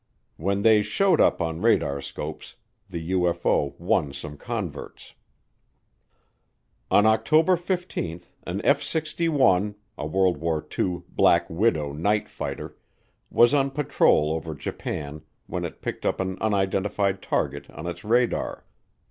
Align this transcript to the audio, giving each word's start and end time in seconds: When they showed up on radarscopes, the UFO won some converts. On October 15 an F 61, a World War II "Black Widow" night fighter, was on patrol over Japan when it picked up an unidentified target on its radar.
When 0.37 0.63
they 0.63 0.81
showed 0.81 1.21
up 1.21 1.43
on 1.43 1.61
radarscopes, 1.61 2.55
the 2.89 3.11
UFO 3.11 3.79
won 3.79 4.13
some 4.13 4.35
converts. 4.35 5.13
On 6.89 7.05
October 7.05 7.55
15 7.55 8.21
an 8.47 8.61
F 8.65 8.81
61, 8.81 9.75
a 9.99 10.07
World 10.07 10.37
War 10.37 10.65
II 10.75 11.03
"Black 11.09 11.47
Widow" 11.51 11.93
night 11.93 12.27
fighter, 12.29 12.75
was 13.29 13.53
on 13.53 13.69
patrol 13.69 14.33
over 14.33 14.55
Japan 14.55 15.21
when 15.45 15.63
it 15.63 15.83
picked 15.83 16.03
up 16.03 16.19
an 16.19 16.39
unidentified 16.41 17.21
target 17.21 17.69
on 17.69 17.85
its 17.85 18.03
radar. 18.03 18.65